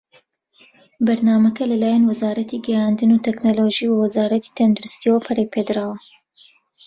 [1.05, 5.97] بەرنامەکە لە لایەن وەزارەتی گەیاندن وتەکنەلۆجی و وە وەزارەتی تەندروستییەوە پەرەی پێدراوە.